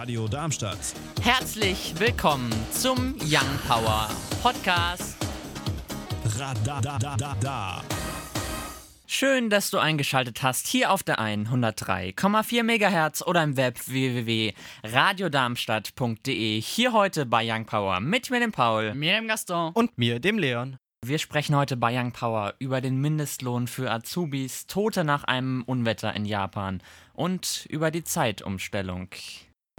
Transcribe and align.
Radio 0.00 0.26
Darmstadt. 0.26 0.78
Herzlich 1.20 1.92
willkommen 1.98 2.50
zum 2.72 3.16
Young 3.20 3.58
Power 3.68 4.08
Podcast. 4.42 5.18
Radadadada. 6.38 7.84
Schön, 9.06 9.50
dass 9.50 9.68
du 9.68 9.76
eingeschaltet 9.76 10.42
hast 10.42 10.68
hier 10.68 10.90
auf 10.90 11.02
der 11.02 11.20
103,4 11.20 12.62
MHz 12.62 13.20
oder 13.20 13.42
im 13.42 13.58
Web 13.58 13.78
www.radiodarmstadt.de. 13.86 16.62
Hier 16.62 16.94
heute 16.94 17.26
bei 17.26 17.46
Young 17.46 17.66
Power 17.66 18.00
mit 18.00 18.30
mir, 18.30 18.40
dem 18.40 18.52
Paul. 18.52 18.94
Mir, 18.94 19.16
dem 19.16 19.28
Gaston. 19.28 19.72
Und 19.74 19.98
mir, 19.98 20.18
dem 20.18 20.38
Leon. 20.38 20.78
Wir 21.04 21.18
sprechen 21.18 21.54
heute 21.54 21.76
bei 21.76 21.94
Young 21.94 22.12
Power 22.12 22.54
über 22.58 22.80
den 22.80 23.02
Mindestlohn 23.02 23.66
für 23.66 23.90
Azubis, 23.90 24.66
Tote 24.66 25.04
nach 25.04 25.24
einem 25.24 25.62
Unwetter 25.64 26.16
in 26.16 26.24
Japan 26.24 26.82
und 27.12 27.66
über 27.68 27.90
die 27.90 28.04
Zeitumstellung. 28.04 29.10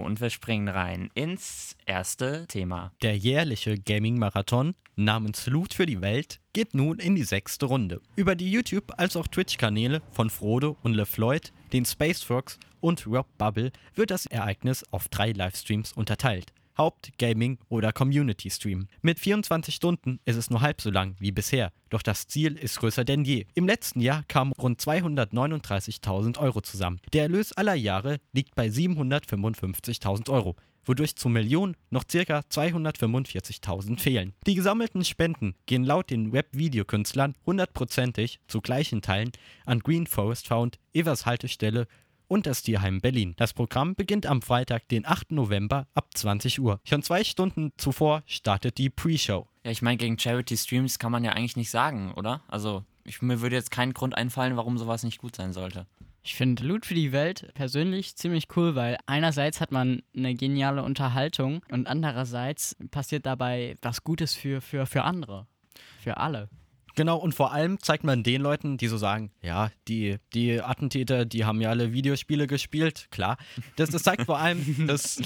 Und 0.01 0.21
wir 0.21 0.29
springen 0.29 0.67
rein 0.67 1.09
ins 1.13 1.75
erste 1.85 2.47
Thema. 2.47 2.91
Der 3.01 3.17
jährliche 3.17 3.77
Gaming-Marathon 3.77 4.75
namens 4.95 5.47
Loot 5.47 5.73
für 5.73 5.85
die 5.85 6.01
Welt 6.01 6.39
geht 6.53 6.73
nun 6.73 6.99
in 6.99 7.15
die 7.15 7.23
sechste 7.23 7.65
Runde. 7.65 8.01
Über 8.15 8.35
die 8.35 8.51
YouTube- 8.51 8.93
als 8.97 9.15
auch 9.15 9.27
Twitch-Kanäle 9.27 10.01
von 10.11 10.29
Frodo 10.29 10.77
und 10.83 10.93
LeFloid, 10.93 11.53
den 11.73 11.85
Space 11.85 12.23
Fox 12.23 12.59
und 12.79 13.05
Rob 13.07 13.27
Bubble 13.37 13.71
wird 13.95 14.11
das 14.11 14.25
Ereignis 14.25 14.83
auf 14.91 15.07
drei 15.07 15.31
Livestreams 15.31 15.93
unterteilt. 15.93 16.51
Haupt-, 16.77 17.17
Gaming- 17.17 17.59
oder 17.69 17.91
Community-Stream. 17.91 18.87
Mit 19.01 19.19
24 19.19 19.73
Stunden 19.73 20.19
ist 20.25 20.35
es 20.35 20.49
nur 20.49 20.61
halb 20.61 20.81
so 20.81 20.89
lang 20.89 21.15
wie 21.19 21.31
bisher, 21.31 21.71
doch 21.89 22.01
das 22.01 22.27
Ziel 22.27 22.57
ist 22.57 22.79
größer 22.79 23.03
denn 23.03 23.23
je. 23.23 23.45
Im 23.53 23.67
letzten 23.67 24.01
Jahr 24.01 24.23
kamen 24.27 24.53
rund 24.53 24.81
239.000 24.81 26.37
Euro 26.39 26.61
zusammen. 26.61 26.99
Der 27.13 27.23
Erlös 27.23 27.53
aller 27.53 27.75
Jahre 27.75 28.19
liegt 28.33 28.55
bei 28.55 28.67
755.000 28.67 30.29
Euro 30.29 30.55
wodurch 30.85 31.15
zur 31.15 31.31
Million 31.31 31.75
noch 31.89 32.05
ca. 32.07 32.39
245.000 32.39 33.99
fehlen. 33.99 34.33
Die 34.47 34.55
gesammelten 34.55 35.05
Spenden 35.05 35.55
gehen 35.65 35.83
laut 35.83 36.09
den 36.09 36.33
Web-Videokünstlern 36.33 37.35
hundertprozentig 37.45 38.39
zu 38.47 38.61
gleichen 38.61 39.01
Teilen 39.01 39.31
an 39.65 39.79
Green 39.79 40.07
Forest 40.07 40.47
Found, 40.47 40.79
Evers 40.93 41.25
Haltestelle 41.25 41.87
und 42.31 42.45
das 42.45 42.63
Tierheim 42.63 43.01
Berlin. 43.01 43.33
Das 43.35 43.51
Programm 43.51 43.93
beginnt 43.93 44.25
am 44.25 44.41
Freitag, 44.41 44.87
den 44.87 45.05
8. 45.05 45.33
November 45.33 45.87
ab 45.93 46.07
20 46.13 46.61
Uhr. 46.61 46.79
Schon 46.85 47.03
zwei 47.03 47.25
Stunden 47.25 47.73
zuvor 47.75 48.23
startet 48.25 48.77
die 48.77 48.89
Pre-Show. 48.89 49.49
Ja, 49.65 49.71
ich 49.71 49.81
meine, 49.81 49.97
gegen 49.97 50.17
Charity-Streams 50.17 50.97
kann 50.97 51.11
man 51.11 51.25
ja 51.25 51.33
eigentlich 51.33 51.57
nicht 51.57 51.69
sagen, 51.69 52.13
oder? 52.13 52.41
Also, 52.47 52.85
ich, 53.03 53.21
mir 53.21 53.41
würde 53.41 53.57
jetzt 53.57 53.69
kein 53.69 53.93
Grund 53.93 54.15
einfallen, 54.15 54.55
warum 54.55 54.77
sowas 54.77 55.03
nicht 55.03 55.17
gut 55.17 55.35
sein 55.35 55.51
sollte. 55.51 55.87
Ich 56.23 56.35
finde 56.35 56.63
Loot 56.63 56.85
für 56.85 56.93
die 56.93 57.11
Welt 57.11 57.51
persönlich 57.53 58.15
ziemlich 58.15 58.45
cool, 58.55 58.75
weil 58.75 58.97
einerseits 59.07 59.59
hat 59.59 59.73
man 59.73 60.01
eine 60.15 60.33
geniale 60.33 60.83
Unterhaltung 60.83 61.61
und 61.69 61.85
andererseits 61.85 62.77
passiert 62.91 63.25
dabei 63.25 63.75
was 63.81 64.05
Gutes 64.05 64.35
für, 64.35 64.61
für, 64.61 64.85
für 64.85 65.03
andere. 65.03 65.47
Für 65.99 66.15
alle. 66.15 66.47
Genau, 66.95 67.17
und 67.17 67.33
vor 67.33 67.51
allem 67.51 67.79
zeigt 67.81 68.03
man 68.03 68.23
den 68.23 68.41
Leuten, 68.41 68.77
die 68.77 68.87
so 68.87 68.97
sagen, 68.97 69.31
ja, 69.41 69.71
die, 69.87 70.17
die 70.33 70.61
Attentäter, 70.61 71.25
die 71.25 71.45
haben 71.45 71.61
ja 71.61 71.69
alle 71.69 71.93
Videospiele 71.93 72.47
gespielt, 72.47 73.07
klar. 73.11 73.37
Das, 73.75 73.89
das 73.89 74.03
zeigt 74.03 74.25
vor 74.25 74.39
allem, 74.39 74.63
dass, 74.87 75.21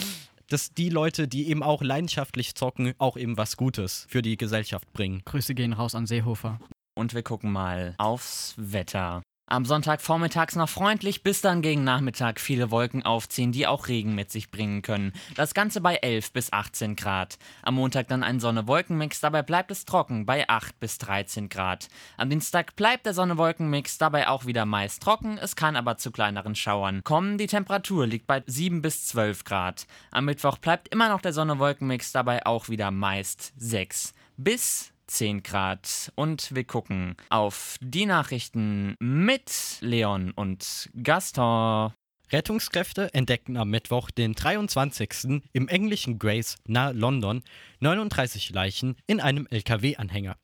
dass 0.49 0.73
die 0.73 0.89
Leute, 0.89 1.27
die 1.27 1.49
eben 1.49 1.63
auch 1.63 1.81
leidenschaftlich 1.81 2.55
zocken, 2.55 2.93
auch 2.97 3.17
eben 3.17 3.37
was 3.37 3.57
Gutes 3.57 4.05
für 4.09 4.21
die 4.21 4.37
Gesellschaft 4.37 4.91
bringen. 4.93 5.21
Grüße 5.25 5.55
gehen 5.55 5.73
raus 5.73 5.95
an 5.95 6.05
Seehofer. 6.05 6.59
Und 6.97 7.13
wir 7.13 7.23
gucken 7.23 7.51
mal 7.51 7.95
aufs 7.97 8.53
Wetter. 8.57 9.21
Am 9.47 9.63
Sonntag 9.63 10.01
vormittags 10.01 10.55
noch 10.55 10.69
freundlich, 10.69 11.21
bis 11.21 11.39
dann 11.41 11.61
gegen 11.61 11.83
Nachmittag 11.83 12.39
viele 12.39 12.71
Wolken 12.71 13.03
aufziehen, 13.03 13.51
die 13.51 13.67
auch 13.67 13.87
Regen 13.87 14.15
mit 14.15 14.31
sich 14.31 14.49
bringen 14.49 14.81
können. 14.81 15.13
Das 15.35 15.53
Ganze 15.53 15.81
bei 15.81 15.97
11 15.97 16.31
bis 16.31 16.51
18 16.51 16.95
Grad. 16.95 17.37
Am 17.61 17.75
Montag 17.75 18.07
dann 18.07 18.23
ein 18.23 18.39
Sonne-Wolken-Mix, 18.39 19.19
dabei 19.19 19.43
bleibt 19.43 19.69
es 19.69 19.85
trocken 19.85 20.25
bei 20.25 20.49
8 20.49 20.79
bis 20.79 20.97
13 20.97 21.49
Grad. 21.49 21.89
Am 22.17 22.31
Dienstag 22.31 22.75
bleibt 22.75 23.05
der 23.05 23.13
Sonne-Wolken-Mix, 23.13 23.99
dabei 23.99 24.29
auch 24.29 24.47
wieder 24.47 24.65
meist 24.65 25.03
trocken, 25.03 25.37
es 25.37 25.55
kann 25.55 25.75
aber 25.75 25.97
zu 25.97 26.09
kleineren 26.09 26.55
Schauern 26.55 27.03
kommen. 27.03 27.37
Die 27.37 27.45
Temperatur 27.45 28.07
liegt 28.07 28.25
bei 28.25 28.41
7 28.47 28.81
bis 28.81 29.05
12 29.05 29.43
Grad. 29.43 29.85
Am 30.09 30.25
Mittwoch 30.25 30.57
bleibt 30.57 30.87
immer 30.87 31.07
noch 31.07 31.21
der 31.21 31.33
Sonne-Wolken-Mix, 31.33 32.11
dabei 32.13 32.47
auch 32.47 32.67
wieder 32.69 32.89
meist 32.89 33.53
6 33.57 34.15
bis 34.37 34.94
10 35.07 35.43
Grad. 35.43 36.11
Und 36.15 36.53
wir 36.55 36.63
gucken 36.63 37.15
auf 37.29 37.77
die 37.81 38.05
Nachrichten 38.05 38.95
mit 38.99 39.77
Leon 39.81 40.31
und 40.31 40.89
Gaston. 41.01 41.93
Rettungskräfte 42.31 43.13
entdeckten 43.13 43.55
am 43.57 43.69
Mittwoch, 43.69 44.09
den 44.09 44.33
23. 44.33 45.41
im 45.53 45.67
englischen 45.67 46.17
Grace 46.17 46.57
nahe 46.67 46.93
London 46.93 47.43
39 47.81 48.49
Leichen 48.49 48.95
in 49.05 49.19
einem 49.19 49.47
LKW-Anhänger. 49.49 50.35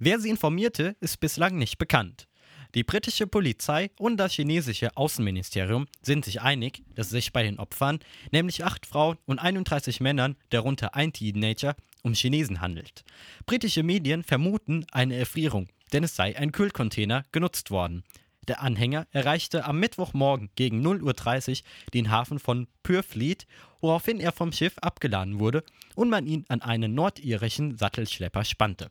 Wer 0.00 0.18
sie 0.18 0.30
informierte, 0.30 0.96
ist 1.00 1.20
bislang 1.20 1.56
nicht 1.56 1.78
bekannt. 1.78 2.26
Die 2.74 2.84
britische 2.84 3.26
Polizei 3.26 3.90
und 3.98 4.18
das 4.18 4.32
chinesische 4.34 4.94
Außenministerium 4.94 5.86
sind 6.02 6.26
sich 6.26 6.42
einig, 6.42 6.82
dass 6.94 7.08
sich 7.08 7.32
bei 7.32 7.42
den 7.42 7.58
Opfern, 7.58 7.98
nämlich 8.30 8.62
acht 8.62 8.84
Frauen 8.84 9.16
und 9.24 9.38
31 9.38 10.00
Männern, 10.00 10.36
darunter 10.50 10.94
ein 10.94 11.14
Teenager, 11.14 11.76
um 12.02 12.14
Chinesen 12.14 12.60
handelt. 12.60 13.04
Britische 13.46 13.82
Medien 13.82 14.22
vermuten 14.22 14.86
eine 14.92 15.16
Erfrierung, 15.16 15.68
denn 15.92 16.04
es 16.04 16.16
sei 16.16 16.36
ein 16.36 16.52
Kühlcontainer 16.52 17.24
genutzt 17.32 17.70
worden. 17.70 18.04
Der 18.48 18.62
Anhänger 18.62 19.06
erreichte 19.12 19.66
am 19.66 19.78
Mittwochmorgen 19.78 20.48
gegen 20.56 20.84
0.30 20.84 21.60
Uhr 21.60 21.64
den 21.92 22.10
Hafen 22.10 22.38
von 22.38 22.66
Purfleet, 22.82 23.46
woraufhin 23.80 24.20
er 24.20 24.32
vom 24.32 24.52
Schiff 24.52 24.78
abgeladen 24.78 25.38
wurde 25.38 25.62
und 25.94 26.08
man 26.08 26.26
ihn 26.26 26.46
an 26.48 26.62
einen 26.62 26.94
nordirischen 26.94 27.76
Sattelschlepper 27.76 28.44
spannte. 28.44 28.90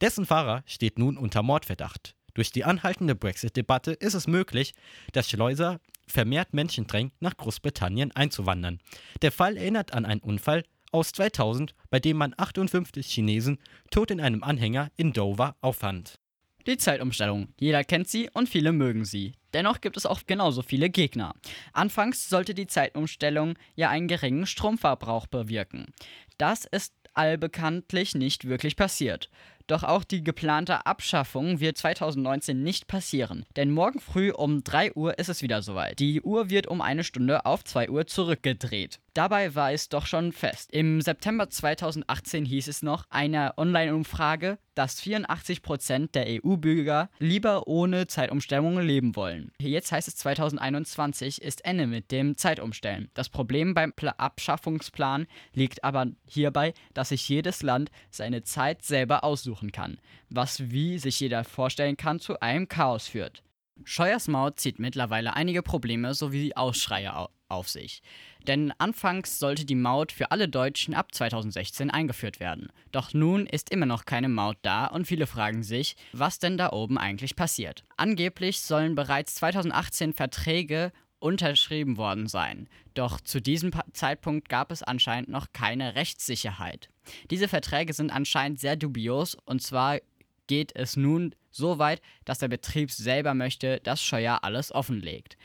Dessen 0.00 0.24
Fahrer 0.24 0.62
steht 0.66 0.98
nun 0.98 1.18
unter 1.18 1.42
Mordverdacht. 1.42 2.14
Durch 2.32 2.50
die 2.50 2.64
anhaltende 2.64 3.14
Brexit-Debatte 3.14 3.92
ist 3.92 4.14
es 4.14 4.26
möglich, 4.26 4.74
dass 5.12 5.28
Schleuser 5.30 5.80
vermehrt 6.06 6.54
Menschen 6.54 6.86
drängen, 6.86 7.12
nach 7.20 7.36
Großbritannien 7.36 8.12
einzuwandern. 8.12 8.80
Der 9.22 9.32
Fall 9.32 9.56
erinnert 9.56 9.92
an 9.92 10.04
einen 10.04 10.20
Unfall 10.20 10.64
aus 10.94 11.10
2000, 11.12 11.74
bei 11.90 11.98
dem 11.98 12.16
man 12.16 12.34
58 12.36 13.06
Chinesen 13.06 13.58
tot 13.90 14.12
in 14.12 14.20
einem 14.20 14.44
Anhänger 14.44 14.90
in 14.96 15.12
Dover 15.12 15.56
auffand. 15.60 16.20
Die 16.66 16.78
Zeitumstellung. 16.78 17.48
Jeder 17.58 17.84
kennt 17.84 18.08
sie 18.08 18.30
und 18.32 18.48
viele 18.48 18.72
mögen 18.72 19.04
sie. 19.04 19.34
Dennoch 19.52 19.80
gibt 19.80 19.96
es 19.96 20.06
auch 20.06 20.22
genauso 20.26 20.62
viele 20.62 20.88
Gegner. 20.88 21.34
Anfangs 21.72 22.28
sollte 22.28 22.54
die 22.54 22.68
Zeitumstellung 22.68 23.58
ja 23.74 23.90
einen 23.90 24.08
geringen 24.08 24.46
Stromverbrauch 24.46 25.26
bewirken. 25.26 25.92
Das 26.38 26.64
ist 26.64 26.94
allbekanntlich 27.12 28.14
nicht 28.14 28.46
wirklich 28.46 28.76
passiert. 28.76 29.30
Doch 29.66 29.82
auch 29.82 30.04
die 30.04 30.22
geplante 30.22 30.84
Abschaffung 30.84 31.58
wird 31.58 31.78
2019 31.78 32.62
nicht 32.62 32.86
passieren, 32.86 33.46
denn 33.56 33.70
morgen 33.70 33.98
früh 33.98 34.30
um 34.30 34.62
3 34.62 34.92
Uhr 34.92 35.18
ist 35.18 35.30
es 35.30 35.40
wieder 35.40 35.62
soweit. 35.62 35.98
Die 36.00 36.20
Uhr 36.20 36.50
wird 36.50 36.66
um 36.66 36.82
eine 36.82 37.02
Stunde 37.02 37.46
auf 37.46 37.64
2 37.64 37.88
Uhr 37.88 38.06
zurückgedreht. 38.06 39.00
Dabei 39.14 39.54
war 39.54 39.72
es 39.72 39.88
doch 39.88 40.06
schon 40.06 40.32
fest. 40.32 40.72
Im 40.72 41.00
September 41.00 41.48
2018 41.48 42.44
hieß 42.44 42.66
es 42.66 42.82
noch 42.82 43.06
einer 43.10 43.54
Online-Umfrage, 43.56 44.58
dass 44.74 45.00
84% 45.00 46.10
der 46.10 46.26
EU-Bürger 46.28 47.08
lieber 47.20 47.68
ohne 47.68 48.08
Zeitumstellung 48.08 48.80
leben 48.80 49.14
wollen. 49.14 49.52
Jetzt 49.60 49.92
heißt 49.92 50.08
es 50.08 50.16
2021 50.16 51.40
ist 51.40 51.64
Ende 51.64 51.86
mit 51.86 52.10
dem 52.10 52.36
Zeitumstellen. 52.36 53.08
Das 53.14 53.28
Problem 53.28 53.72
beim 53.72 53.92
Pla 53.92 54.14
Abschaffungsplan 54.18 55.26
liegt 55.52 55.84
aber 55.84 56.08
hierbei, 56.26 56.74
dass 56.92 57.10
sich 57.10 57.28
jedes 57.28 57.62
Land 57.62 57.92
seine 58.10 58.42
Zeit 58.42 58.82
selber 58.82 59.22
aussuchen 59.54 59.72
kann, 59.72 59.98
was 60.30 60.70
wie 60.70 60.98
sich 60.98 61.20
jeder 61.20 61.44
vorstellen 61.44 61.96
kann 61.96 62.20
zu 62.20 62.40
einem 62.40 62.68
Chaos 62.68 63.08
führt. 63.08 63.42
Scheuers 63.84 64.28
Maut 64.28 64.60
zieht 64.60 64.78
mittlerweile 64.78 65.34
einige 65.34 65.62
Probleme 65.62 66.14
sowie 66.14 66.54
Ausschreie 66.54 67.16
au 67.16 67.28
auf 67.50 67.68
sich. 67.68 68.00
Denn 68.48 68.72
anfangs 68.78 69.38
sollte 69.38 69.64
die 69.64 69.76
Maut 69.76 70.10
für 70.10 70.32
alle 70.32 70.48
Deutschen 70.48 70.94
ab 70.94 71.14
2016 71.14 71.90
eingeführt 71.90 72.40
werden. 72.40 72.68
Doch 72.90 73.12
nun 73.12 73.46
ist 73.46 73.70
immer 73.70 73.86
noch 73.86 74.06
keine 74.06 74.28
Maut 74.28 74.56
da 74.62 74.86
und 74.86 75.06
viele 75.06 75.26
fragen 75.26 75.62
sich, 75.62 75.94
was 76.12 76.38
denn 76.38 76.56
da 76.56 76.72
oben 76.72 76.98
eigentlich 76.98 77.36
passiert. 77.36 77.84
Angeblich 77.96 78.60
sollen 78.60 78.94
bereits 78.94 79.36
2018 79.36 80.14
Verträge 80.14 80.90
unterschrieben 81.20 81.96
worden 81.96 82.26
sein. 82.26 82.68
Doch 82.94 83.20
zu 83.20 83.40
diesem 83.40 83.70
Zeitpunkt 83.92 84.48
gab 84.48 84.72
es 84.72 84.82
anscheinend 84.82 85.28
noch 85.28 85.52
keine 85.52 85.94
Rechtssicherheit. 85.94 86.88
Diese 87.30 87.48
Verträge 87.48 87.92
sind 87.92 88.10
anscheinend 88.10 88.60
sehr 88.60 88.76
dubios 88.76 89.36
und 89.44 89.62
zwar 89.62 89.98
geht 90.46 90.72
es 90.74 90.96
nun 90.96 91.34
so 91.50 91.78
weit, 91.78 92.00
dass 92.24 92.38
der 92.38 92.48
Betrieb 92.48 92.90
selber 92.90 93.34
möchte, 93.34 93.80
dass 93.80 94.02
Scheuer 94.02 94.40
alles 94.42 94.72
offenlegt. 94.72 95.36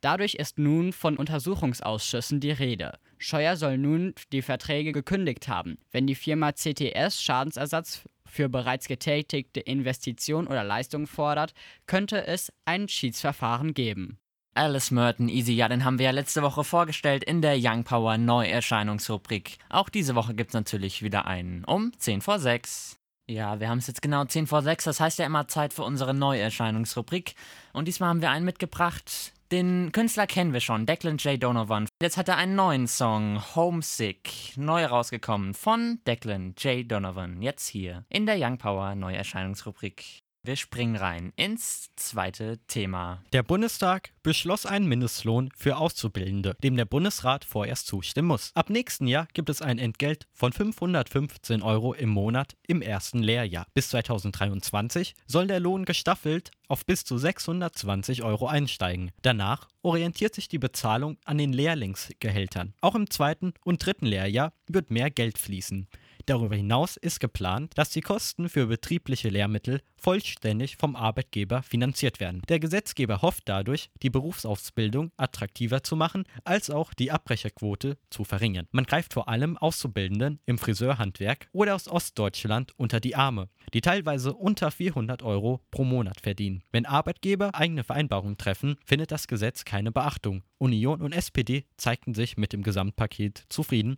Dadurch 0.00 0.34
ist 0.34 0.58
nun 0.58 0.92
von 0.92 1.16
Untersuchungsausschüssen 1.16 2.40
die 2.40 2.52
Rede. 2.52 2.98
Scheuer 3.18 3.56
soll 3.56 3.78
nun 3.78 4.14
die 4.32 4.42
Verträge 4.42 4.92
gekündigt 4.92 5.48
haben. 5.48 5.78
Wenn 5.90 6.06
die 6.06 6.14
Firma 6.14 6.52
CTS 6.52 7.20
Schadensersatz 7.20 8.02
für 8.24 8.48
bereits 8.48 8.86
getätigte 8.86 9.60
Investitionen 9.60 10.46
oder 10.46 10.62
Leistungen 10.62 11.08
fordert, 11.08 11.52
könnte 11.86 12.26
es 12.26 12.52
ein 12.64 12.88
Schiedsverfahren 12.88 13.74
geben. 13.74 14.18
Alice 14.58 14.90
Merton 14.90 15.28
Easy, 15.28 15.52
ja, 15.52 15.68
den 15.68 15.84
haben 15.84 16.00
wir 16.00 16.06
ja 16.06 16.10
letzte 16.10 16.42
Woche 16.42 16.64
vorgestellt 16.64 17.22
in 17.22 17.42
der 17.42 17.56
Young 17.56 17.84
Power 17.84 18.18
Neuerscheinungsrubrik. 18.18 19.56
Auch 19.68 19.88
diese 19.88 20.16
Woche 20.16 20.34
gibt 20.34 20.50
es 20.50 20.54
natürlich 20.54 21.00
wieder 21.00 21.26
einen 21.26 21.62
um 21.64 21.92
10 21.96 22.22
vor 22.22 22.40
6. 22.40 22.98
Ja, 23.28 23.60
wir 23.60 23.68
haben 23.68 23.78
es 23.78 23.86
jetzt 23.86 24.02
genau 24.02 24.24
10 24.24 24.48
vor 24.48 24.62
6, 24.62 24.82
das 24.82 24.98
heißt 24.98 25.20
ja 25.20 25.26
immer 25.26 25.46
Zeit 25.46 25.72
für 25.72 25.84
unsere 25.84 26.12
Neuerscheinungsrubrik. 26.12 27.36
Und 27.72 27.86
diesmal 27.86 28.08
haben 28.08 28.20
wir 28.20 28.30
einen 28.30 28.44
mitgebracht. 28.44 29.32
Den 29.52 29.92
Künstler 29.92 30.26
kennen 30.26 30.52
wir 30.52 30.60
schon, 30.60 30.86
Declan 30.86 31.18
J. 31.18 31.40
Donovan. 31.40 31.86
Jetzt 32.02 32.16
hat 32.16 32.28
er 32.28 32.36
einen 32.36 32.56
neuen 32.56 32.88
Song, 32.88 33.40
Homesick, 33.54 34.56
neu 34.56 34.84
rausgekommen 34.86 35.54
von 35.54 36.00
Declan 36.04 36.54
J. 36.58 36.90
Donovan. 36.90 37.42
Jetzt 37.42 37.68
hier 37.68 38.04
in 38.08 38.26
der 38.26 38.38
Young 38.40 38.58
Power 38.58 38.96
Neuerscheinungsrubrik. 38.96 40.18
Wir 40.44 40.56
springen 40.56 40.96
rein 40.96 41.32
ins 41.36 41.90
zweite 41.96 42.58
Thema. 42.68 43.22
Der 43.32 43.42
Bundestag 43.42 44.12
beschloss 44.22 44.66
einen 44.66 44.86
Mindestlohn 44.86 45.50
für 45.56 45.76
Auszubildende, 45.76 46.56
dem 46.62 46.76
der 46.76 46.84
Bundesrat 46.84 47.44
vorerst 47.44 47.86
zustimmen 47.86 48.28
muss. 48.28 48.52
Ab 48.54 48.70
nächsten 48.70 49.06
Jahr 49.08 49.26
gibt 49.34 49.50
es 49.50 49.60
ein 49.60 49.78
Entgelt 49.78 50.26
von 50.32 50.52
515 50.52 51.62
Euro 51.62 51.92
im 51.92 52.08
Monat 52.08 52.56
im 52.66 52.82
ersten 52.82 53.18
Lehrjahr. 53.18 53.66
Bis 53.74 53.90
2023 53.90 55.14
soll 55.26 55.48
der 55.48 55.60
Lohn 55.60 55.84
gestaffelt 55.84 56.52
auf 56.68 56.86
bis 56.86 57.04
zu 57.04 57.18
620 57.18 58.22
Euro 58.22 58.46
einsteigen. 58.46 59.10
Danach 59.22 59.68
orientiert 59.82 60.34
sich 60.34 60.48
die 60.48 60.58
Bezahlung 60.58 61.18
an 61.24 61.38
den 61.38 61.52
Lehrlingsgehältern. 61.52 62.74
Auch 62.80 62.94
im 62.94 63.10
zweiten 63.10 63.54
und 63.64 63.84
dritten 63.84 64.06
Lehrjahr 64.06 64.52
wird 64.68 64.90
mehr 64.90 65.10
Geld 65.10 65.38
fließen. 65.38 65.88
Darüber 66.28 66.56
hinaus 66.56 66.98
ist 66.98 67.20
geplant, 67.20 67.72
dass 67.76 67.88
die 67.88 68.02
Kosten 68.02 68.50
für 68.50 68.66
betriebliche 68.66 69.30
Lehrmittel 69.30 69.80
vollständig 69.98 70.76
vom 70.76 70.96
Arbeitgeber 70.96 71.62
finanziert 71.62 72.20
werden. 72.20 72.42
Der 72.48 72.60
Gesetzgeber 72.60 73.22
hofft 73.22 73.48
dadurch, 73.48 73.90
die 74.02 74.10
Berufsausbildung 74.10 75.12
attraktiver 75.16 75.82
zu 75.82 75.96
machen, 75.96 76.24
als 76.44 76.70
auch 76.70 76.94
die 76.94 77.10
Abbrecherquote 77.10 77.98
zu 78.10 78.24
verringern. 78.24 78.66
Man 78.70 78.84
greift 78.84 79.14
vor 79.14 79.28
allem 79.28 79.56
Auszubildenden 79.56 80.40
im 80.46 80.58
Friseurhandwerk 80.58 81.48
oder 81.52 81.74
aus 81.74 81.88
Ostdeutschland 81.88 82.72
unter 82.76 83.00
die 83.00 83.16
Arme, 83.16 83.48
die 83.74 83.80
teilweise 83.80 84.34
unter 84.34 84.70
400 84.70 85.22
Euro 85.22 85.60
pro 85.70 85.84
Monat 85.84 86.20
verdienen. 86.20 86.62
Wenn 86.70 86.86
Arbeitgeber 86.86 87.54
eigene 87.54 87.84
Vereinbarungen 87.84 88.38
treffen, 88.38 88.76
findet 88.84 89.10
das 89.10 89.28
Gesetz 89.28 89.64
keine 89.64 89.92
Beachtung. 89.92 90.42
Union 90.58 91.02
und 91.02 91.12
SPD 91.12 91.64
zeigten 91.76 92.14
sich 92.14 92.36
mit 92.36 92.52
dem 92.52 92.62
Gesamtpaket 92.62 93.44
zufrieden, 93.48 93.96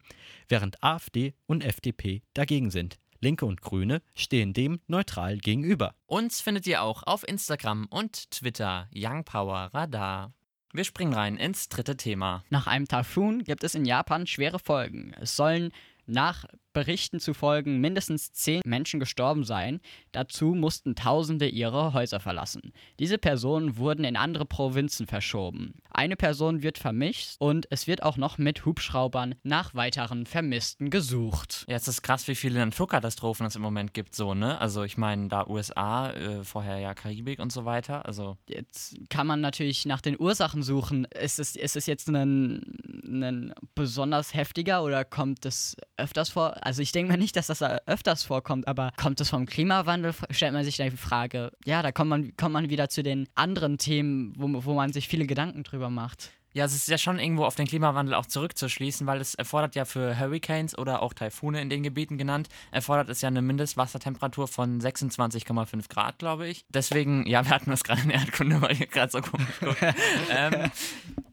während 0.49 0.83
AfD 0.83 1.35
und 1.47 1.65
FDP 1.65 2.23
dagegen 2.35 2.71
sind. 2.71 2.99
Linke 3.21 3.47
und 3.47 3.61
Grüne 3.61 4.03
stehen 4.15 4.53
dem 4.53 4.81
neutral 4.87 5.39
gegenüber. 5.39 5.95
Uns 6.07 6.41
findet 6.41 6.67
ihr 6.67 6.83
auch 6.83 7.03
auf 7.03 7.27
Instagram 7.27 7.87
und 7.91 8.31
Twitter 8.31 8.89
Young 8.95 9.25
Power 9.25 9.71
Radar. 9.73 10.33
Wir 10.73 10.85
springen 10.85 11.13
rein 11.13 11.37
ins 11.37 11.69
dritte 11.69 11.97
Thema. 11.97 12.45
Nach 12.49 12.67
einem 12.67 12.87
Taifun 12.87 13.45
gibt 13.45 13.65
es 13.65 13.75
in 13.75 13.85
Japan 13.85 14.27
schwere 14.27 14.59
Folgen. 14.59 15.15
Es 15.21 15.37
sollen 15.37 15.73
nach 16.07 16.45
Berichten 16.73 17.21
zufolge 17.21 17.71
mindestens 17.71 18.33
zehn 18.33 18.61
Menschen 18.65 19.01
gestorben 19.01 19.45
seien. 19.45 19.81
Dazu 20.13 20.55
mussten 20.55 20.95
Tausende 20.95 21.49
ihre 21.49 21.93
Häuser 21.93 22.21
verlassen. 22.21 22.73
Diese 22.99 23.19
Personen 23.19 23.77
wurden 23.77 24.05
in 24.05 24.17
andere 24.17 24.45
Provinzen 24.45 25.07
verschoben. 25.07 25.75
Eine 25.91 26.17
Person 26.17 26.63
wird 26.63 26.79
vermischt 26.79 27.37
und 27.39 27.67
es 27.71 27.87
wird 27.87 28.03
auch 28.03 28.17
noch 28.17 28.39
mit 28.39 28.65
Hubschraubern 28.65 29.35
nach 29.43 29.75
weiteren 29.75 30.27
Vermissten 30.27 30.91
gesucht. 30.91 31.65
Ja, 31.69 31.77
es 31.77 31.89
ist 31.89 32.03
krass, 32.03 32.29
wie 32.29 32.35
viele 32.35 32.61
Naturkatastrophen 32.61 33.47
es 33.47 33.57
im 33.57 33.63
Moment 33.63 33.95
gibt, 33.95 34.15
so, 34.15 34.35
ne? 34.35 34.61
Also 34.61 34.85
ich 34.85 34.97
meine, 34.97 35.29
da 35.29 35.47
USA, 35.47 36.11
äh, 36.11 36.45
vorher 36.45 36.79
ja 36.79 36.95
Karibik 36.95 37.41
und 37.41 37.53
so 37.53 37.65
weiter. 37.65 38.07
Also. 38.07 38.37
Jetzt 38.49 38.97
kann 39.09 39.27
man 39.27 39.41
natürlich 39.41 39.87
nach 39.87 40.01
den 40.01 40.19
Ursachen 40.19 40.63
suchen. 40.63 41.05
Ist 41.07 41.39
es, 41.39 41.57
ist 41.57 41.77
es 41.77 41.87
jetzt 41.87 42.09
ein, 42.09 42.63
ein 43.05 43.55
besonders 43.75 44.35
heftiger 44.35 44.85
oder 44.85 45.05
kommt 45.05 45.45
es 45.47 45.77
öfters 45.97 46.31
vor? 46.31 46.60
Also 46.63 46.83
ich 46.83 46.93
denke 46.93 47.13
mal 47.13 47.19
nicht, 47.19 47.37
dass 47.37 47.47
das 47.47 47.63
öfters 47.63 48.23
vorkommt, 48.23 48.69
aber 48.69 48.93
kommt 48.97 49.21
es 49.21 49.31
vom 49.31 49.47
Klimawandel, 49.47 50.15
stellt 50.31 50.53
man 50.53 50.65
sich 50.65 50.77
da 50.77 50.85
die 50.85 50.97
Frage, 50.97 51.53
ja, 51.65 51.83
da 51.83 51.93
kommt 51.93 52.11
man, 52.11 52.37
kommt 52.37 52.53
man 52.53 52.71
wieder 52.71 52.89
zu 52.89 53.03
den 53.03 53.29
anderen 53.35 53.79
Themen, 53.79 54.35
wo, 54.37 54.65
wo 54.65 54.75
man 54.75 54.93
sich 54.93 55.09
viele 55.09 55.27
Gedanken 55.27 55.63
drüber 55.63 55.91
macht. 55.91 56.31
Ja, 56.53 56.65
es 56.65 56.75
ist 56.75 56.89
ja 56.89 56.99
schon 56.99 57.21
irgendwo 57.21 57.45
auf 57.45 57.55
den 57.55 57.67
Klimawandel 57.67 58.15
auch 58.15 58.27
zurückzuschließen, 58.27 59.07
weil 59.07 59.21
es 59.21 59.37
erfordert 59.37 59.77
ja 59.77 59.85
für 59.85 60.19
Hurricanes 60.19 60.77
oder 60.77 61.01
auch 61.01 61.15
Taifune 61.15 61.61
in 61.61 61.71
den 61.71 61.85
Gebieten 61.85 62.19
genannt, 62.19 62.49
erfordert 62.73 63.09
es 63.09 63.21
ja 63.21 63.29
eine 63.29 63.41
Mindestwassertemperatur 63.41 64.49
von 64.49 64.81
26,5 64.81 65.89
Grad, 65.89 66.19
glaube 66.19 66.49
ich. 66.49 66.65
Deswegen, 66.69 67.25
ja, 67.27 67.45
wir 67.45 67.53
hatten 67.53 67.71
das 67.71 67.85
gerade 67.85 68.03
in 68.03 68.11
Erdkunde, 68.11 68.61
weil 68.63 68.81
ihr 68.81 68.87
gerade 68.89 69.13
so 69.13 69.21
komisch 69.21 69.61
guckt. 69.61 69.79
ähm, 70.31 70.73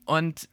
und 0.06 0.48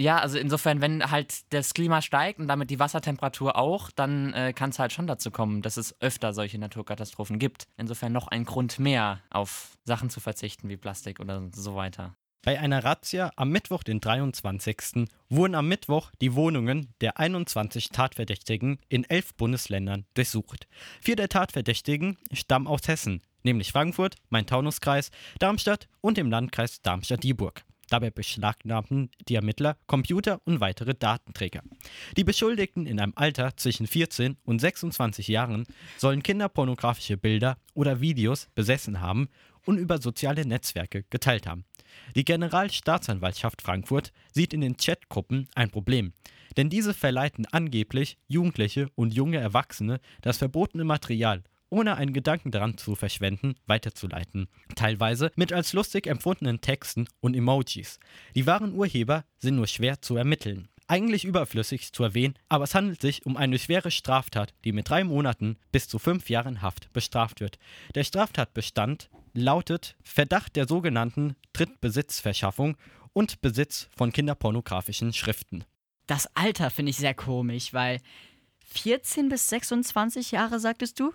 ja, 0.00 0.18
also 0.18 0.38
insofern, 0.38 0.80
wenn 0.80 1.10
halt 1.10 1.52
das 1.52 1.74
Klima 1.74 2.00
steigt 2.00 2.38
und 2.38 2.48
damit 2.48 2.70
die 2.70 2.78
Wassertemperatur 2.78 3.56
auch, 3.56 3.90
dann 3.90 4.32
äh, 4.32 4.54
kann 4.54 4.70
es 4.70 4.78
halt 4.78 4.92
schon 4.92 5.06
dazu 5.06 5.30
kommen, 5.30 5.60
dass 5.60 5.76
es 5.76 5.94
öfter 6.00 6.32
solche 6.32 6.58
Naturkatastrophen 6.58 7.38
gibt. 7.38 7.66
Insofern 7.76 8.12
noch 8.12 8.28
ein 8.28 8.44
Grund 8.44 8.78
mehr, 8.78 9.20
auf 9.28 9.76
Sachen 9.84 10.08
zu 10.08 10.20
verzichten 10.20 10.70
wie 10.70 10.78
Plastik 10.78 11.20
oder 11.20 11.42
so 11.54 11.76
weiter. 11.76 12.14
Bei 12.42 12.58
einer 12.58 12.82
Razzia 12.82 13.30
am 13.36 13.50
Mittwoch, 13.50 13.82
den 13.82 14.00
23. 14.00 15.06
wurden 15.28 15.54
am 15.54 15.68
Mittwoch 15.68 16.10
die 16.22 16.34
Wohnungen 16.34 16.94
der 17.02 17.18
21 17.18 17.90
Tatverdächtigen 17.90 18.78
in 18.88 19.04
elf 19.04 19.34
Bundesländern 19.34 20.06
durchsucht. 20.14 20.66
Vier 21.02 21.16
der 21.16 21.28
Tatverdächtigen 21.28 22.16
stammen 22.32 22.66
aus 22.66 22.88
Hessen, 22.88 23.20
nämlich 23.42 23.72
Frankfurt, 23.72 24.16
Main-Taunus-Kreis, 24.30 25.10
Darmstadt 25.38 25.88
und 26.00 26.16
dem 26.16 26.30
Landkreis 26.30 26.80
Darmstadt-Dieburg. 26.80 27.64
Dabei 27.90 28.10
beschlagnahmten 28.10 29.10
die 29.28 29.34
Ermittler 29.34 29.76
Computer 29.86 30.40
und 30.44 30.60
weitere 30.60 30.94
Datenträger. 30.94 31.62
Die 32.16 32.24
Beschuldigten 32.24 32.86
in 32.86 33.00
einem 33.00 33.12
Alter 33.16 33.56
zwischen 33.56 33.88
14 33.88 34.36
und 34.44 34.60
26 34.60 35.26
Jahren 35.26 35.66
sollen 35.98 36.22
kinderpornografische 36.22 37.16
Bilder 37.16 37.58
oder 37.74 38.00
Videos 38.00 38.48
besessen 38.54 39.00
haben 39.00 39.28
und 39.66 39.76
über 39.76 40.00
soziale 40.00 40.46
Netzwerke 40.46 41.04
geteilt 41.10 41.48
haben. 41.48 41.64
Die 42.14 42.24
Generalstaatsanwaltschaft 42.24 43.60
Frankfurt 43.60 44.12
sieht 44.32 44.54
in 44.54 44.60
den 44.60 44.76
Chatgruppen 44.76 45.48
ein 45.56 45.70
Problem, 45.70 46.12
denn 46.56 46.70
diese 46.70 46.94
verleiten 46.94 47.46
angeblich 47.50 48.18
Jugendliche 48.28 48.88
und 48.94 49.12
junge 49.12 49.38
Erwachsene, 49.38 50.00
das 50.22 50.38
verbotene 50.38 50.84
Material 50.84 51.42
ohne 51.70 51.96
einen 51.96 52.12
Gedanken 52.12 52.50
daran 52.50 52.76
zu 52.76 52.94
verschwenden, 52.94 53.54
weiterzuleiten. 53.66 54.48
Teilweise 54.74 55.32
mit 55.36 55.52
als 55.52 55.72
lustig 55.72 56.06
empfundenen 56.06 56.60
Texten 56.60 57.06
und 57.20 57.34
Emojis. 57.34 57.98
Die 58.34 58.46
wahren 58.46 58.74
Urheber 58.74 59.24
sind 59.38 59.56
nur 59.56 59.66
schwer 59.66 60.02
zu 60.02 60.16
ermitteln. 60.16 60.68
Eigentlich 60.88 61.24
überflüssig 61.24 61.92
zu 61.92 62.02
erwähnen, 62.02 62.34
aber 62.48 62.64
es 62.64 62.74
handelt 62.74 63.00
sich 63.00 63.24
um 63.24 63.36
eine 63.36 63.60
schwere 63.60 63.92
Straftat, 63.92 64.54
die 64.64 64.72
mit 64.72 64.88
drei 64.88 65.04
Monaten 65.04 65.56
bis 65.70 65.86
zu 65.86 66.00
fünf 66.00 66.28
Jahren 66.28 66.62
Haft 66.62 66.92
bestraft 66.92 67.40
wird. 67.40 67.60
Der 67.94 68.02
Straftatbestand 68.02 69.08
lautet 69.32 69.96
Verdacht 70.02 70.56
der 70.56 70.66
sogenannten 70.66 71.36
Drittbesitzverschaffung 71.52 72.76
und 73.12 73.40
Besitz 73.40 73.88
von 73.96 74.12
kinderpornografischen 74.12 75.12
Schriften. 75.12 75.64
Das 76.08 76.28
Alter 76.34 76.70
finde 76.70 76.90
ich 76.90 76.96
sehr 76.96 77.14
komisch, 77.14 77.72
weil 77.72 78.00
14 78.72 79.28
bis 79.28 79.48
26 79.48 80.30
Jahre, 80.30 80.60
sagtest 80.60 81.00
du? 81.00 81.12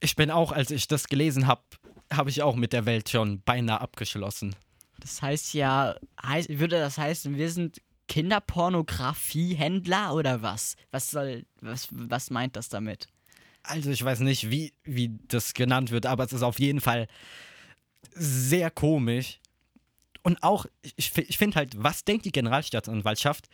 Ich 0.00 0.16
bin 0.16 0.30
auch, 0.30 0.52
als 0.52 0.70
ich 0.70 0.88
das 0.88 1.08
gelesen 1.08 1.46
habe, 1.46 1.62
habe 2.12 2.30
ich 2.30 2.42
auch 2.42 2.56
mit 2.56 2.72
der 2.72 2.86
Welt 2.86 3.08
schon 3.08 3.42
beinahe 3.42 3.80
abgeschlossen. 3.80 4.56
Das 4.98 5.22
heißt 5.22 5.54
ja, 5.54 5.96
heißt, 6.22 6.48
würde 6.50 6.78
das 6.78 6.98
heißen, 6.98 7.36
wir 7.36 7.50
sind 7.50 7.80
Kinderpornografiehändler 8.08 10.14
oder 10.14 10.42
was? 10.42 10.76
Was 10.90 11.10
soll, 11.10 11.46
was, 11.60 11.88
was 11.90 12.30
meint 12.30 12.56
das 12.56 12.68
damit? 12.68 13.08
Also 13.62 13.90
ich 13.90 14.04
weiß 14.04 14.20
nicht, 14.20 14.50
wie, 14.50 14.72
wie 14.84 15.18
das 15.28 15.54
genannt 15.54 15.90
wird, 15.90 16.06
aber 16.06 16.24
es 16.24 16.32
ist 16.32 16.42
auf 16.42 16.58
jeden 16.58 16.80
Fall 16.80 17.06
sehr 18.12 18.70
komisch. 18.70 19.38
Und 20.22 20.42
auch, 20.42 20.66
ich, 20.96 21.16
ich 21.16 21.38
finde 21.38 21.56
halt, 21.56 21.74
was 21.76 22.04
denkt 22.04 22.24
die 22.24 22.32
Generalstaatsanwaltschaft, 22.32 23.48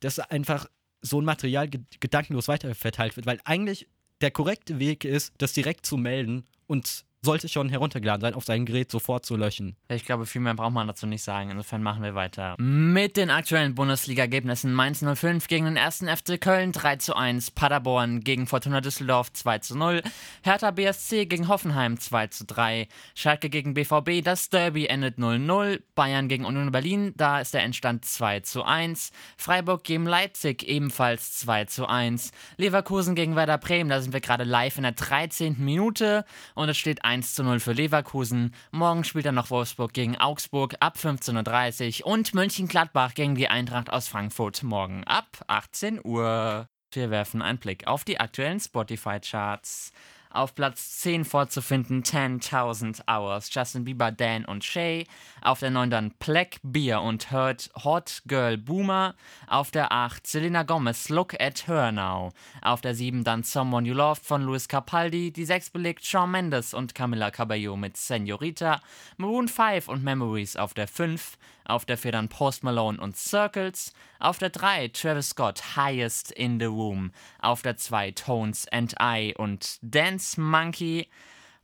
dass 0.00 0.18
einfach 0.18 0.66
so 1.02 1.20
ein 1.20 1.24
Material 1.24 1.68
gedankenlos 1.68 2.48
weiterverteilt 2.48 3.16
wird, 3.16 3.26
weil 3.26 3.40
eigentlich 3.44 3.88
der 4.20 4.30
korrekte 4.30 4.78
Weg 4.78 5.04
ist, 5.04 5.32
das 5.38 5.52
direkt 5.52 5.84
zu 5.84 5.96
melden 5.96 6.44
und 6.66 7.04
sollte 7.24 7.48
schon 7.48 7.68
heruntergeladen 7.68 8.20
sein, 8.20 8.34
auf 8.34 8.44
sein 8.44 8.66
Gerät 8.66 8.90
sofort 8.90 9.24
zu 9.24 9.36
löschen. 9.36 9.76
Ich 9.88 10.04
glaube, 10.04 10.26
viel 10.26 10.40
mehr 10.40 10.54
braucht 10.54 10.72
man 10.72 10.88
dazu 10.88 11.06
nicht 11.06 11.22
sagen. 11.22 11.50
Insofern 11.50 11.80
machen 11.80 12.02
wir 12.02 12.16
weiter. 12.16 12.56
Mit 12.58 13.16
den 13.16 13.30
aktuellen 13.30 13.76
Bundesliga-Ergebnissen 13.76 14.74
Mainz 14.74 15.04
05 15.04 15.46
gegen 15.46 15.66
den 15.66 15.78
1. 15.78 15.98
FC 15.98 16.40
Köln 16.40 16.72
3 16.72 16.96
zu 16.96 17.14
1, 17.14 17.52
Paderborn 17.52 18.22
gegen 18.22 18.48
Fortuna 18.48 18.80
Düsseldorf 18.80 19.32
2 19.32 19.58
zu 19.58 19.78
0, 19.78 20.02
Hertha 20.42 20.72
BSC 20.72 21.26
gegen 21.26 21.46
Hoffenheim 21.46 22.00
2 22.00 22.26
zu 22.26 22.44
3, 22.44 22.88
Schalke 23.14 23.50
gegen 23.50 23.74
BVB, 23.74 24.24
das 24.24 24.50
Derby 24.50 24.86
endet 24.86 25.18
0-0, 25.18 25.80
Bayern 25.94 26.26
gegen 26.26 26.44
Union 26.44 26.72
Berlin, 26.72 27.12
da 27.16 27.40
ist 27.40 27.54
der 27.54 27.62
Endstand 27.62 28.04
2 28.04 28.40
zu 28.40 28.64
1, 28.64 29.12
Freiburg 29.36 29.84
gegen 29.84 30.06
Leipzig 30.06 30.64
ebenfalls 30.66 31.38
2 31.38 31.66
zu 31.66 31.86
1, 31.86 32.32
Leverkusen 32.56 33.14
gegen 33.14 33.36
Werder 33.36 33.58
Bremen, 33.58 33.90
da 33.90 34.00
sind 34.00 34.12
wir 34.12 34.20
gerade 34.20 34.44
live 34.44 34.76
in 34.76 34.82
der 34.82 34.92
13. 34.92 35.56
Minute 35.58 36.24
und 36.56 36.68
es 36.68 36.76
steht 36.76 37.04
1 37.04 37.11
1 37.12 37.34
zu 37.34 37.44
0 37.44 37.60
für 37.60 37.72
Leverkusen. 37.72 38.54
Morgen 38.70 39.04
spielt 39.04 39.26
dann 39.26 39.34
noch 39.34 39.50
Wolfsburg 39.50 39.92
gegen 39.92 40.16
Augsburg 40.16 40.76
ab 40.80 40.96
15.30 40.96 42.00
Uhr 42.00 42.06
und 42.06 42.32
Mönchengladbach 42.32 43.12
gegen 43.12 43.34
die 43.34 43.48
Eintracht 43.48 43.92
aus 43.92 44.08
Frankfurt 44.08 44.62
morgen 44.62 45.04
ab 45.04 45.26
18 45.46 46.00
Uhr. 46.02 46.70
Wir 46.90 47.10
werfen 47.10 47.42
einen 47.42 47.58
Blick 47.58 47.86
auf 47.86 48.04
die 48.04 48.18
aktuellen 48.18 48.60
Spotify-Charts. 48.60 49.92
Auf 50.32 50.54
Platz 50.54 50.98
10 51.00 51.26
vorzufinden 51.26 52.02
10.000 52.02 53.02
Hours, 53.06 53.52
Justin 53.52 53.84
Bieber, 53.84 54.10
Dan 54.10 54.46
und 54.46 54.64
Shay. 54.64 55.06
Auf 55.42 55.60
der 55.60 55.70
9 55.70 55.90
dann 55.90 56.12
Pleck, 56.12 56.58
Beer 56.62 57.02
und 57.02 57.30
Hurt, 57.30 57.70
Hot 57.84 58.22
Girl 58.26 58.56
Boomer. 58.56 59.14
Auf 59.46 59.70
der 59.70 59.92
8 59.92 60.26
Selena 60.26 60.62
Gomez, 60.62 61.10
Look 61.10 61.38
at 61.38 61.66
Her 61.66 61.92
Now. 61.92 62.32
Auf 62.62 62.80
der 62.80 62.94
7 62.94 63.24
dann 63.24 63.42
Someone 63.42 63.86
You 63.86 63.94
Loved 63.94 64.24
von 64.24 64.42
Luis 64.42 64.68
Capaldi. 64.68 65.32
Die 65.32 65.44
6 65.44 65.68
belegt 65.68 66.06
Shawn 66.06 66.30
Mendes 66.30 66.72
und 66.72 66.94
Camila 66.94 67.30
Cabello 67.30 67.76
mit 67.76 67.98
Senorita. 67.98 68.80
Maroon 69.18 69.48
5 69.48 69.88
und 69.88 70.02
Memories 70.02 70.56
auf 70.56 70.72
der 70.72 70.88
5. 70.88 71.36
Auf 71.64 71.84
der 71.84 71.96
4 71.96 72.12
dann 72.12 72.28
Post 72.28 72.64
Malone 72.64 73.00
und 73.00 73.16
Circles. 73.16 73.92
Auf 74.18 74.38
der 74.38 74.50
3 74.50 74.88
Travis 74.88 75.30
Scott, 75.30 75.76
Highest 75.76 76.32
in 76.32 76.58
the 76.58 76.66
Room. 76.66 77.12
Auf 77.40 77.62
der 77.62 77.76
2 77.76 78.12
Tones 78.12 78.66
and 78.68 78.94
I 79.00 79.34
und 79.36 79.78
Dance 79.82 80.21
Monkey. 80.36 81.08